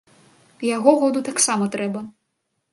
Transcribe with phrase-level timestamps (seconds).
[0.69, 2.05] Яго году таксама трэба.